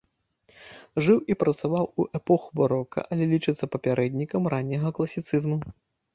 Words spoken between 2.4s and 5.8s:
барока, але лічыцца папярэднікам ранняга класіцызму.